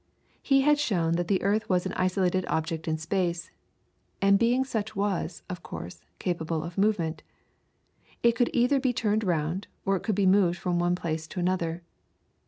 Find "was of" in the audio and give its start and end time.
4.95-5.61